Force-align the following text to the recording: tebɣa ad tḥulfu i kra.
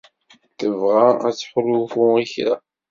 tebɣa 0.57 1.07
ad 1.27 1.35
tḥulfu 1.37 2.05
i 2.23 2.25
kra. 2.33 2.55